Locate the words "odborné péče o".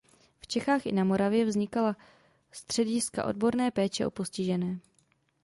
3.25-4.11